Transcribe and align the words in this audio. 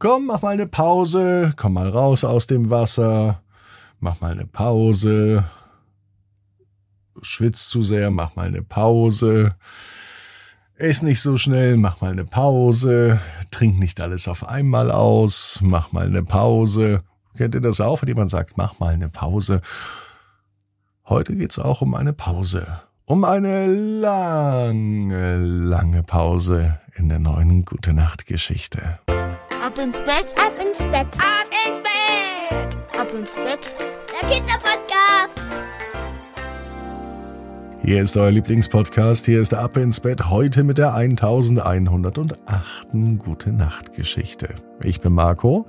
Komm, 0.00 0.26
mach 0.26 0.42
mal 0.42 0.50
eine 0.50 0.68
Pause, 0.68 1.52
komm 1.56 1.72
mal 1.72 1.88
raus 1.88 2.22
aus 2.22 2.46
dem 2.46 2.70
Wasser, 2.70 3.42
mach 3.98 4.20
mal 4.20 4.30
eine 4.30 4.46
Pause. 4.46 5.44
Schwitzt 7.20 7.70
zu 7.70 7.82
sehr, 7.82 8.12
mach 8.12 8.36
mal 8.36 8.46
eine 8.46 8.62
Pause. 8.62 9.56
Iss 10.76 11.02
nicht 11.02 11.20
so 11.20 11.36
schnell, 11.36 11.76
mach 11.76 12.00
mal 12.00 12.12
eine 12.12 12.24
Pause. 12.24 13.18
Trink 13.50 13.80
nicht 13.80 14.00
alles 14.00 14.28
auf 14.28 14.48
einmal 14.48 14.92
aus, 14.92 15.58
mach 15.62 15.90
mal 15.90 16.06
eine 16.06 16.22
Pause. 16.22 17.02
Kennt 17.36 17.56
ihr 17.56 17.60
das 17.60 17.80
auch, 17.80 18.00
wenn 18.00 18.08
jemand 18.08 18.30
sagt, 18.30 18.56
mach 18.56 18.78
mal 18.78 18.94
eine 18.94 19.08
Pause? 19.08 19.62
Heute 21.06 21.34
geht's 21.34 21.58
auch 21.58 21.82
um 21.82 21.96
eine 21.96 22.12
Pause. 22.12 22.82
Um 23.04 23.24
eine 23.24 23.66
lange, 23.66 25.38
lange 25.38 26.04
Pause 26.04 26.78
in 26.94 27.08
der 27.08 27.18
neuen 27.18 27.64
Gute 27.64 27.92
Nacht 27.92 28.26
Geschichte. 28.26 29.00
Ab 29.78 29.84
ins 29.84 30.00
Bett, 30.00 30.34
Ab 30.36 30.52
ins 30.60 30.78
Bett. 30.78 31.06
ab 31.18 31.46
ins 31.68 31.82
Bett, 31.84 32.76
ab 32.98 33.06
ins 33.14 33.34
Bett. 33.34 33.72
Der 34.10 34.28
Kinderpodcast. 34.28 35.40
Hier 37.80 38.02
ist 38.02 38.16
euer 38.16 38.32
Lieblingspodcast, 38.32 39.26
hier 39.26 39.40
ist 39.40 39.54
Ab 39.54 39.76
ins 39.76 40.00
Bett, 40.00 40.30
heute 40.30 40.64
mit 40.64 40.78
der 40.78 40.94
1108. 40.94 42.88
Gute 43.18 43.52
Nacht 43.52 43.92
Geschichte. 43.92 44.56
Ich 44.82 44.98
bin 44.98 45.12
Marco 45.12 45.68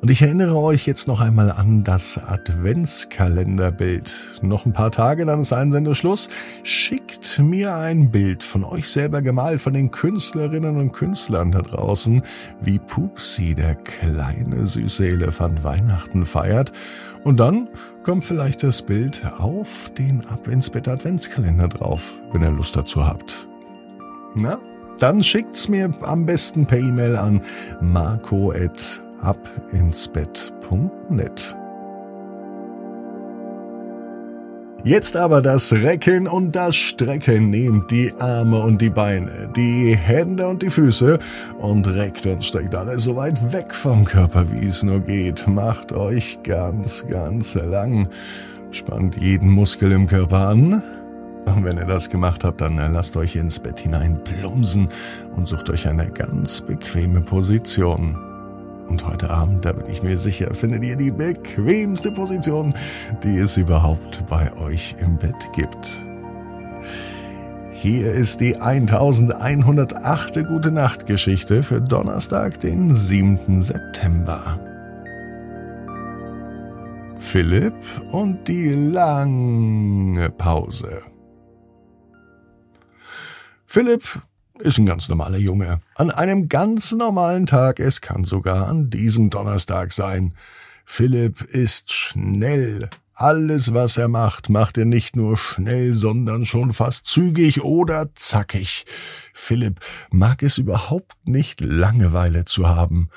und 0.00 0.10
ich 0.10 0.22
erinnere 0.22 0.56
euch 0.56 0.86
jetzt 0.86 1.08
noch 1.08 1.20
einmal 1.20 1.50
an 1.50 1.82
das 1.82 2.18
Adventskalenderbild. 2.18 4.40
Noch 4.42 4.64
ein 4.64 4.72
paar 4.72 4.92
Tage, 4.92 5.26
dann 5.26 5.40
ist 5.40 5.52
Einsendeschluss. 5.52 6.28
Schickt 6.62 7.40
mir 7.40 7.74
ein 7.74 8.10
Bild 8.10 8.44
von 8.44 8.62
euch 8.62 8.88
selber 8.88 9.22
gemalt, 9.22 9.60
von 9.60 9.72
den 9.72 9.90
Künstlerinnen 9.90 10.76
und 10.76 10.92
Künstlern 10.92 11.50
da 11.50 11.62
draußen, 11.62 12.22
wie 12.60 12.78
Pupsi, 12.78 13.54
der 13.54 13.74
kleine 13.74 14.66
süße 14.66 15.06
Elefant, 15.06 15.64
Weihnachten 15.64 16.24
feiert. 16.24 16.72
Und 17.24 17.40
dann 17.40 17.68
kommt 18.04 18.24
vielleicht 18.24 18.62
das 18.62 18.82
Bild 18.82 19.24
auf 19.38 19.90
den 19.98 20.24
Ab 20.26 20.46
ins 20.46 20.70
Bett 20.70 20.86
Adventskalender 20.86 21.68
drauf, 21.68 22.14
wenn 22.32 22.42
ihr 22.42 22.50
Lust 22.50 22.76
dazu 22.76 23.04
habt. 23.04 23.48
Na? 24.36 24.60
Dann 25.00 25.22
schickt's 25.22 25.68
mir 25.68 25.90
am 26.02 26.26
besten 26.26 26.66
per 26.66 26.78
E-Mail 26.78 27.16
an 27.16 27.40
marco.abinsbett.net. 29.22 31.56
Jetzt 34.84 35.16
aber 35.16 35.42
das 35.42 35.72
Recken 35.72 36.28
und 36.28 36.52
das 36.52 36.76
Strecken. 36.76 37.50
Nehmt 37.50 37.90
die 37.90 38.12
Arme 38.20 38.62
und 38.62 38.80
die 38.80 38.90
Beine, 38.90 39.50
die 39.56 39.96
Hände 39.96 40.46
und 40.46 40.62
die 40.62 40.70
Füße 40.70 41.18
und 41.58 41.88
reckt 41.88 42.26
und 42.26 42.44
streckt 42.44 42.76
alles 42.76 43.02
so 43.02 43.16
weit 43.16 43.52
weg 43.52 43.74
vom 43.74 44.04
Körper, 44.04 44.52
wie 44.52 44.66
es 44.66 44.84
nur 44.84 45.00
geht. 45.00 45.48
Macht 45.48 45.90
euch 45.92 46.38
ganz, 46.44 47.04
ganz 47.08 47.54
lang. 47.54 48.08
Spannt 48.70 49.16
jeden 49.16 49.50
Muskel 49.50 49.90
im 49.90 50.06
Körper 50.06 50.46
an. 50.48 50.80
Und 51.44 51.64
wenn 51.64 51.78
ihr 51.78 51.86
das 51.86 52.08
gemacht 52.08 52.44
habt, 52.44 52.60
dann 52.60 52.76
lasst 52.76 53.16
euch 53.16 53.34
ins 53.34 53.58
Bett 53.58 53.80
hinein 53.80 54.22
plumsen 54.22 54.88
und 55.34 55.48
sucht 55.48 55.70
euch 55.70 55.88
eine 55.88 56.08
ganz 56.10 56.60
bequeme 56.60 57.20
Position. 57.20 58.27
Und 58.88 59.06
heute 59.06 59.30
Abend, 59.30 59.64
da 59.64 59.72
bin 59.72 59.86
ich 59.92 60.02
mir 60.02 60.16
sicher, 60.16 60.54
findet 60.54 60.84
ihr 60.84 60.96
die 60.96 61.10
bequemste 61.10 62.10
Position, 62.10 62.74
die 63.22 63.38
es 63.38 63.56
überhaupt 63.56 64.26
bei 64.28 64.50
euch 64.56 64.96
im 64.98 65.18
Bett 65.18 65.52
gibt. 65.54 66.04
Hier 67.72 68.10
ist 68.10 68.40
die 68.40 68.56
1108. 68.56 70.48
Gute 70.48 70.72
Nacht 70.72 71.06
Geschichte 71.06 71.62
für 71.62 71.80
Donnerstag, 71.80 72.58
den 72.60 72.94
7. 72.94 73.60
September. 73.62 74.58
Philipp 77.18 77.74
und 78.10 78.48
die 78.48 78.70
lange 78.70 80.30
Pause. 80.30 81.02
Philipp 83.66 84.02
ist 84.60 84.78
ein 84.78 84.86
ganz 84.86 85.08
normaler 85.08 85.38
Junge. 85.38 85.80
An 85.96 86.10
einem 86.10 86.48
ganz 86.48 86.92
normalen 86.92 87.46
Tag, 87.46 87.80
es 87.80 88.00
kann 88.00 88.24
sogar 88.24 88.68
an 88.68 88.90
diesem 88.90 89.30
Donnerstag 89.30 89.92
sein. 89.92 90.34
Philipp 90.84 91.42
ist 91.42 91.92
schnell. 91.92 92.88
Alles, 93.14 93.74
was 93.74 93.96
er 93.96 94.08
macht, 94.08 94.48
macht 94.48 94.78
er 94.78 94.84
nicht 94.84 95.16
nur 95.16 95.36
schnell, 95.36 95.94
sondern 95.94 96.44
schon 96.44 96.72
fast 96.72 97.06
zügig 97.06 97.62
oder 97.62 98.14
zackig. 98.14 98.86
Philipp 99.32 99.80
mag 100.10 100.42
es 100.42 100.56
überhaupt 100.56 101.16
nicht, 101.24 101.60
Langeweile 101.60 102.44
zu 102.44 102.68
haben. 102.68 103.10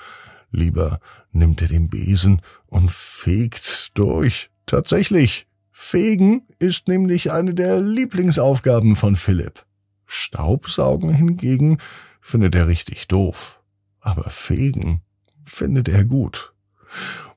Lieber 0.50 1.00
nimmt 1.32 1.62
er 1.62 1.68
den 1.68 1.90
Besen 1.90 2.42
und 2.66 2.92
fegt 2.92 3.92
durch. 3.94 4.50
Tatsächlich. 4.66 5.48
Fegen 5.72 6.48
ist 6.60 6.88
nämlich 6.88 7.32
eine 7.32 7.54
der 7.54 7.80
Lieblingsaufgaben 7.80 8.96
von 8.96 9.16
Philipp. 9.16 9.66
Staubsaugen 10.12 11.14
hingegen 11.14 11.78
findet 12.20 12.54
er 12.54 12.68
richtig 12.68 13.08
doof. 13.08 13.62
Aber 14.02 14.30
Fegen 14.30 15.02
findet 15.46 15.88
er 15.88 16.04
gut. 16.04 16.54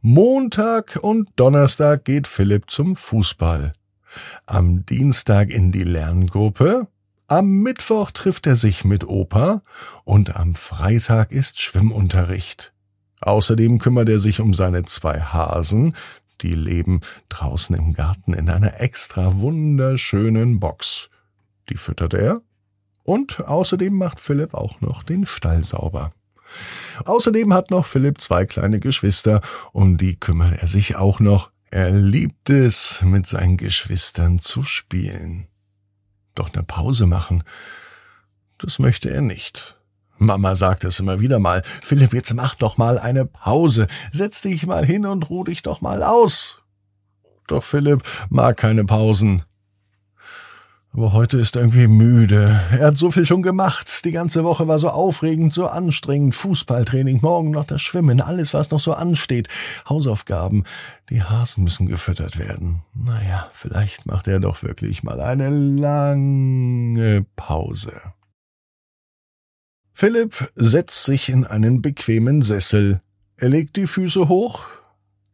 Montag 0.01 0.99
und 1.01 1.29
Donnerstag 1.37 2.05
geht 2.05 2.27
Philipp 2.27 2.69
zum 2.69 2.97
Fußball. 2.97 3.73
Am 4.47 4.85
Dienstag 4.85 5.51
in 5.51 5.71
die 5.71 5.85
Lerngruppe. 5.85 6.89
Am 7.29 7.63
Mittwoch 7.63 8.11
trifft 8.11 8.47
er 8.47 8.57
sich 8.57 8.85
mit 8.85 9.05
Opa 9.05 9.63
und 10.03 10.35
am 10.37 10.57
Freitag 10.57 11.31
ist 11.31 11.61
Schwimmunterricht. 11.61 12.73
Außerdem 13.21 13.79
kümmert 13.79 14.09
er 14.09 14.19
sich 14.19 14.41
um 14.41 14.53
seine 14.53 14.85
zwei 14.85 15.21
Hasen, 15.21 15.95
die 16.43 16.55
leben 16.55 17.01
draußen 17.29 17.75
im 17.77 17.95
Garten 17.95 18.35
in 18.35 18.51
einer 18.51 18.81
extra 18.81 19.39
wunderschönen 19.39 20.59
Box. 20.61 21.09
Die 21.71 21.77
füttert 21.77 22.15
er 22.15 22.43
und 23.05 23.41
außerdem 23.41 23.95
macht 23.95 24.19
Philipp 24.19 24.55
auch 24.55 24.81
noch 24.81 25.03
den 25.03 25.27
Stall 25.27 25.63
sauber. 25.63 26.13
Außerdem 27.05 27.53
hat 27.55 27.71
noch 27.71 27.87
Philipp 27.87 28.21
zwei 28.21 28.45
kleine 28.47 28.81
Geschwister, 28.81 29.41
um 29.73 29.97
die 29.97 30.17
kümmert 30.17 30.61
er 30.61 30.69
sich 30.69 30.97
auch 30.97 31.21
noch. 31.21 31.51
Er 31.71 31.91
liebt 31.91 32.51
es, 32.51 33.03
mit 33.03 33.27
seinen 33.27 33.57
Geschwistern 33.57 34.39
zu 34.39 34.63
spielen. 34.63 35.49
Doch 36.35 36.53
eine 36.53 36.63
Pause 36.63 37.07
machen, 37.07 37.45
das 38.59 38.79
möchte 38.79 39.11
er 39.11 39.21
nicht. 39.21 39.77
Mama 40.19 40.55
sagt 40.55 40.85
es 40.85 41.01
immer 41.01 41.21
wieder 41.21 41.39
mal, 41.39 41.63
Philipp, 41.65 42.15
jetzt 42.15 42.33
mach 42.35 42.55
doch 42.55 42.77
mal 42.77 42.99
eine 42.99 43.27
Pause, 43.27 43.89
setz 44.13 44.41
dich 44.41 44.67
mal 44.67 44.85
hin 44.85 45.07
und 45.07 45.29
ruh 45.29 45.45
dich 45.45 45.63
doch 45.63 45.81
mal 45.81 46.03
aus. 46.03 46.63
Doch 47.47 47.65
Philipp 47.65 48.03
mag 48.31 48.57
keine 48.57 48.85
Pausen. 48.85 49.43
Aber 50.97 51.13
heute 51.13 51.39
ist 51.39 51.57
er 51.57 51.63
irgendwie 51.63 51.89
müde. 51.89 52.61
Er 52.71 52.87
hat 52.87 52.97
so 52.97 53.11
viel 53.11 53.27
schon 53.27 53.43
gemacht. 53.43 54.05
Die 54.05 54.13
ganze 54.13 54.45
Woche 54.45 54.69
war 54.69 54.79
so 54.79 54.91
aufregend, 54.91 55.53
so 55.53 55.67
anstrengend. 55.67 56.37
Fußballtraining, 56.37 57.19
morgen 57.21 57.51
noch 57.51 57.67
das 57.67 57.83
Schwimmen, 57.83 58.21
alles, 58.21 58.55
was 58.55 58.71
noch 58.71 58.79
so 58.79 58.93
ansteht. 58.93 59.49
Hausaufgaben. 59.89 60.63
Die 61.11 61.25
Hasen 61.25 61.65
müssen 61.65 61.87
gefüttert 61.87 62.39
werden. 62.39 62.83
Naja, 62.95 63.51
vielleicht 63.53 64.07
macht 64.07 64.29
er 64.29 64.39
doch 64.39 64.63
wirklich 64.63 65.03
mal 65.03 65.21
eine 65.21 65.51
lange 65.51 67.27
Pause. 67.35 68.01
Philipp 69.93 70.53
setzt 70.55 71.05
sich 71.05 71.29
in 71.29 71.45
einen 71.45 71.83
bequemen 71.83 72.41
Sessel. 72.41 73.01
Er 73.37 73.49
legt 73.49 73.77
die 73.77 73.89
Füße 73.89 74.29
hoch, 74.29 74.67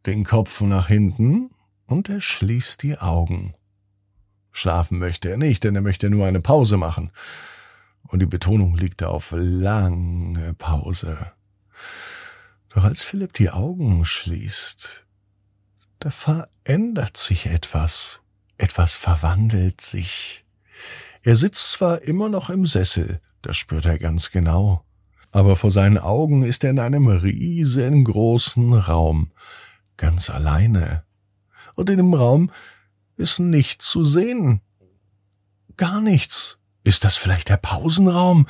den 0.07 0.23
Kopf 0.23 0.61
nach 0.61 0.87
hinten 0.87 1.51
und 1.85 2.09
er 2.09 2.19
schließt 2.19 2.81
die 2.81 2.97
Augen. 2.97 3.53
Schlafen 4.51 4.99
möchte 4.99 5.29
er 5.29 5.37
nicht, 5.37 5.63
denn 5.63 5.75
er 5.75 5.81
möchte 5.81 6.09
nur 6.09 6.27
eine 6.27 6.41
Pause 6.41 6.77
machen. 6.77 7.11
Und 8.07 8.19
die 8.19 8.25
Betonung 8.27 8.75
liegt 8.75 9.03
auf 9.03 9.33
lange 9.35 10.53
Pause. 10.55 11.31
Doch 12.69 12.83
als 12.83 13.03
Philipp 13.03 13.33
die 13.33 13.49
Augen 13.49 14.05
schließt, 14.05 15.05
da 15.99 16.09
verändert 16.09 17.17
sich 17.17 17.45
etwas. 17.45 18.21
Etwas 18.57 18.95
verwandelt 18.95 19.81
sich. 19.81 20.45
Er 21.23 21.35
sitzt 21.35 21.71
zwar 21.71 22.01
immer 22.03 22.29
noch 22.29 22.49
im 22.49 22.65
Sessel, 22.65 23.21
das 23.41 23.57
spürt 23.57 23.85
er 23.85 23.99
ganz 23.99 24.31
genau, 24.31 24.83
aber 25.31 25.55
vor 25.55 25.71
seinen 25.71 25.97
Augen 25.97 26.43
ist 26.43 26.63
er 26.63 26.71
in 26.71 26.79
einem 26.79 27.07
riesengroßen 27.07 28.73
Raum, 28.73 29.31
ganz 29.97 30.29
alleine. 30.29 31.03
Und 31.75 31.89
in 31.89 31.97
dem 31.97 32.13
Raum 32.13 32.51
ist 33.21 33.39
nichts 33.39 33.87
zu 33.87 34.03
sehen. 34.03 34.61
Gar 35.77 36.01
nichts. 36.01 36.57
Ist 36.83 37.03
das 37.05 37.15
vielleicht 37.15 37.49
der 37.49 37.57
Pausenraum? 37.57 38.47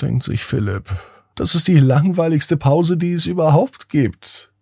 denkt 0.00 0.24
sich 0.24 0.44
Philipp. 0.44 0.94
Das 1.34 1.54
ist 1.54 1.66
die 1.66 1.78
langweiligste 1.78 2.56
Pause, 2.56 2.96
die 2.96 3.12
es 3.12 3.26
überhaupt 3.26 3.88
gibt. 3.88 4.52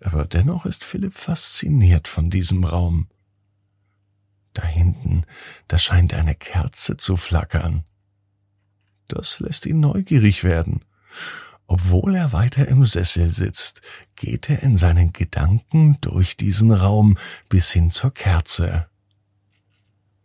Aber 0.00 0.24
dennoch 0.24 0.66
ist 0.66 0.84
Philipp 0.84 1.14
fasziniert 1.14 2.06
von 2.06 2.30
diesem 2.30 2.64
Raum. 2.64 3.08
Da 4.52 4.64
hinten, 4.64 5.24
da 5.66 5.78
scheint 5.78 6.14
eine 6.14 6.34
Kerze 6.34 6.96
zu 6.96 7.16
flackern. 7.16 7.84
Das 9.08 9.40
lässt 9.40 9.66
ihn 9.66 9.80
neugierig 9.80 10.44
werden. 10.44 10.84
Obwohl 11.66 12.14
er 12.14 12.32
weiter 12.32 12.68
im 12.68 12.84
Sessel 12.84 13.32
sitzt, 13.32 13.80
geht 14.16 14.50
er 14.50 14.62
in 14.62 14.76
seinen 14.76 15.12
Gedanken 15.12 15.98
durch 16.00 16.36
diesen 16.36 16.72
Raum 16.72 17.16
bis 17.48 17.72
hin 17.72 17.90
zur 17.90 18.12
Kerze. 18.12 18.88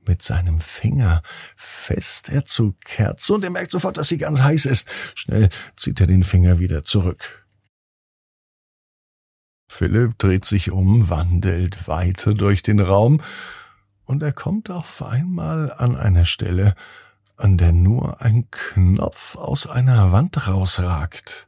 Mit 0.06 0.21
seinem 0.21 0.59
Finger 0.59 1.21
fest 1.56 2.30
er 2.30 2.44
zur 2.45 2.74
Kerze 2.80 3.33
und 3.36 3.44
er 3.44 3.51
merkt 3.51 3.71
sofort, 3.71 3.97
dass 3.97 4.09
sie 4.09 4.18
ganz 4.18 4.41
heiß 4.41 4.65
ist. 4.65 4.89
Schnell 5.15 5.50
zieht 5.77 6.01
er 6.01 6.07
den 6.07 6.24
Finger 6.24 6.59
wieder 6.59 6.83
zurück. 6.83 7.45
Philipp 9.71 10.18
dreht 10.18 10.45
sich 10.45 10.71
um, 10.71 11.09
wandelt 11.09 11.88
weiter 11.88 12.33
durch 12.33 12.63
den 12.63 12.80
Raum 12.80 13.21
und 14.03 14.24
er 14.24 14.33
kommt 14.33 14.71
auf 14.71 15.03
einmal 15.03 15.71
an 15.71 15.95
eine 15.95 16.25
Stelle, 16.25 16.74
an 17.39 17.57
der 17.57 17.71
nur 17.71 18.21
ein 18.21 18.50
Knopf 18.51 19.36
aus 19.36 19.68
einer 19.68 20.12
Wand 20.12 20.47
rausragt. 20.47 21.47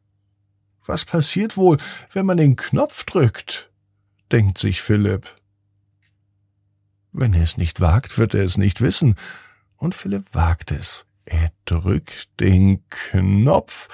Was 0.86 1.06
passiert 1.06 1.58
wohl, 1.58 1.78
wenn 2.12 2.26
man 2.26 2.38
den 2.38 2.56
Knopf 2.56 3.04
drückt? 3.04 3.70
denkt 4.32 4.58
sich 4.58 4.82
Philipp. 4.82 5.36
Wenn 7.12 7.34
er 7.34 7.44
es 7.44 7.58
nicht 7.58 7.82
wagt, 7.82 8.18
wird 8.18 8.34
er 8.34 8.46
es 8.46 8.58
nicht 8.58 8.80
wissen. 8.80 9.16
Und 9.76 9.94
Philipp 9.94 10.34
wagt 10.34 10.72
es. 10.72 11.06
Er 11.26 11.50
drückt 11.66 12.40
den 12.40 12.84
Knopf 12.90 13.90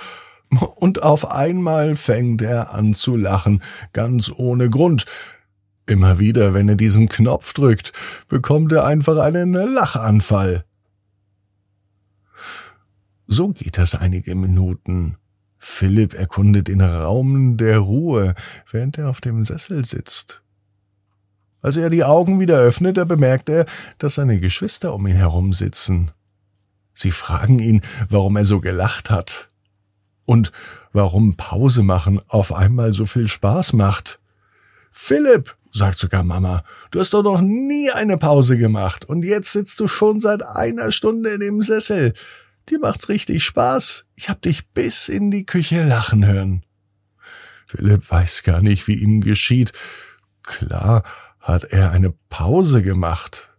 und 0.76 1.02
auf 1.02 1.30
einmal 1.32 1.96
fängt 1.96 2.42
er 2.42 2.74
an 2.74 2.94
zu 2.94 3.16
lachen, 3.16 3.64
ganz 3.94 4.32
ohne 4.36 4.70
Grund. 4.70 5.06
Immer 5.88 6.20
wieder, 6.20 6.54
wenn 6.54 6.70
er 6.70 6.76
diesen 6.76 7.10
Knopf 7.10 7.54
drückt, 7.54 7.94
bekommt 8.28 8.72
er 8.72 8.86
einfach 8.86 9.18
einen 9.18 9.54
Lachanfall. 9.54 10.67
So 13.28 13.50
geht 13.50 13.78
das 13.78 13.94
einige 13.94 14.36
Minuten. 14.36 15.18
Philipp 15.58 16.14
erkundet 16.14 16.70
den 16.70 16.82
Raum 16.82 17.58
der 17.58 17.80
Ruhe, 17.80 18.36
während 18.72 18.98
er 18.98 19.10
auf 19.10 19.20
dem 19.20 19.44
Sessel 19.44 19.84
sitzt. 19.84 20.44
Als 21.62 21.76
er 21.76 21.90
die 21.90 22.06
Augen 22.06 22.40
wieder 22.40 22.58
öffnet, 22.60 22.96
bemerkt 23.08 23.50
er, 23.50 23.66
dass 23.98 24.16
seine 24.16 24.40
Geschwister 24.40 24.94
um 24.94 25.06
ihn 25.08 25.16
herum 25.16 25.54
sitzen. 25.54 26.12
Sie 26.94 27.12
fragen 27.12 27.60
ihn, 27.60 27.82
warum 28.08 28.38
er 28.38 28.46
so 28.46 28.62
gelacht 28.62 29.10
hat 29.10 29.50
und 30.26 30.52
warum 30.94 31.36
Pause 31.36 31.84
machen 31.84 32.22
auf 32.28 32.54
einmal 32.54 32.94
so 32.94 33.06
viel 33.06 33.28
Spaß 33.28 33.74
macht. 33.74 34.20
Philipp, 34.92 35.58
sagt 35.74 36.00
sogar 36.00 36.24
Mama, 36.24 36.64
du 36.92 37.00
hast 37.00 37.14
doch 37.14 37.24
noch 37.24 37.42
nie 37.42 37.92
eine 37.92 38.18
Pause 38.18 38.58
gemacht 38.58 39.04
und 39.06 39.26
jetzt 39.26 39.52
sitzt 39.52 39.80
du 39.80 39.88
schon 39.88 40.20
seit 40.20 40.44
einer 40.44 40.92
Stunde 40.92 41.32
in 41.32 41.42
dem 41.42 41.62
Sessel. 41.62 42.14
Dir 42.70 42.80
macht's 42.80 43.08
richtig 43.10 43.44
Spaß. 43.46 44.06
Ich 44.16 44.30
hab 44.30 44.42
dich 44.42 44.70
bis 44.70 45.08
in 45.08 45.32
die 45.32 45.46
Küche 45.46 45.84
lachen 45.84 46.26
hören. 46.26 46.64
Philipp 47.66 48.10
weiß 48.10 48.44
gar 48.44 48.62
nicht, 48.62 48.88
wie 48.88 48.96
ihm 48.96 49.22
geschieht. 49.22 49.74
Klar 50.44 51.04
hat 51.40 51.66
er 51.66 51.92
eine 51.92 52.12
Pause 52.30 52.82
gemacht. 52.82 53.50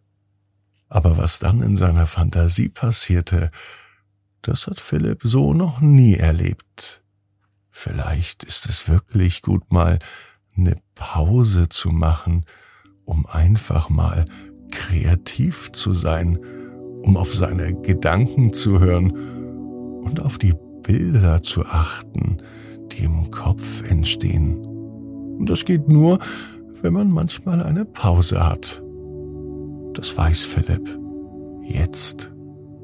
Aber 0.89 1.17
was 1.17 1.39
dann 1.39 1.63
in 1.63 1.77
seiner 1.77 2.07
Fantasie 2.07 2.69
passierte, 2.69 3.51
das 4.43 4.67
hat 4.67 4.81
Philipp 4.81 5.21
so 5.25 5.53
noch 5.53 5.81
nie 5.81 6.15
erlebt. 6.15 7.03
Vielleicht 7.71 8.45
ist 8.45 8.67
es 8.67 8.89
wirklich 8.89 9.43
gut 9.43 9.73
mal 9.73 9.99
eine 10.57 10.81
Pause 10.95 11.69
zu 11.69 11.91
machen, 11.91 12.45
um 13.05 13.27
einfach 13.27 13.89
mal 13.89 14.25
kreativ 14.71 15.73
zu 15.73 15.95
sein 15.95 16.39
um 17.09 17.17
auf 17.17 17.35
seine 17.35 17.73
Gedanken 17.73 18.53
zu 18.53 18.81
hören 18.81 19.13
und 20.05 20.21
auf 20.21 20.37
die 20.37 20.53
Bilder 20.83 21.43
zu 21.43 21.65
achten, 21.65 22.37
die 22.93 23.05
im 23.05 23.31
Kopf 23.31 23.83
entstehen. 23.91 24.59
Und 25.39 25.49
das 25.49 25.65
geht 25.65 25.89
nur, 25.89 26.19
wenn 26.83 26.93
man 26.93 27.11
manchmal 27.11 27.63
eine 27.63 27.87
Pause 27.87 28.47
hat. 28.47 28.85
Das 29.95 30.17
weiß 30.19 30.45
Philipp. 30.45 30.99
Jetzt. 31.65 32.31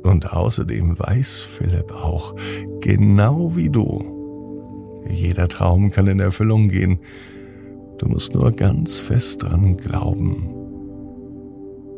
Und 0.03 0.33
außerdem 0.33 0.99
weiß 0.99 1.41
Philipp 1.41 1.93
auch, 1.93 2.35
genau 2.81 3.57
wie 3.57 3.69
du, 3.69 5.03
jeder 5.11 5.49
Traum 5.49 5.91
kann 5.91 6.07
in 6.07 6.21
Erfüllung 6.21 6.71
gehen. 6.71 6.99
Du 7.99 8.09
musst 8.09 8.35
nur 8.35 8.53
ganz 8.53 8.99
fest 8.99 9.43
dran 9.43 9.77
glauben. 9.77 10.49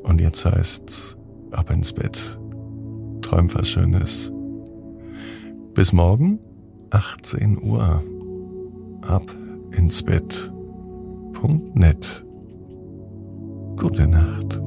Und 0.02 0.20
jetzt 0.20 0.44
heißt's, 0.44 1.15
ab 1.52 1.70
ins 1.70 1.92
Bett. 1.92 2.38
Träum 3.22 3.52
was 3.54 3.68
Schönes. 3.68 4.32
Bis 5.74 5.92
morgen, 5.92 6.38
18 6.90 7.60
Uhr. 7.62 8.02
Ab 9.02 9.34
ins 9.72 10.02
Bett. 10.02 10.52
Punkt 11.32 11.76
net. 11.76 12.24
Gute 13.76 14.06
Nacht. 14.06 14.60